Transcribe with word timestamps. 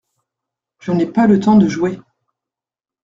Je 0.79 0.93
n’ai 0.93 1.05
pas 1.05 1.27
le 1.27 1.39
temps 1.39 1.57
de 1.57 1.67
jouer. 1.67 2.01